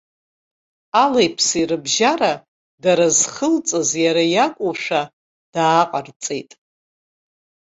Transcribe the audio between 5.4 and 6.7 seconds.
дааҟарҵеит.